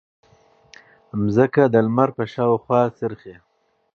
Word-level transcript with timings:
ځمکه 1.33 1.63
د 1.73 1.75
لمر 1.85 2.09
په 2.17 2.23
شاوخوا 2.33 2.81
څرخي. 2.99 3.35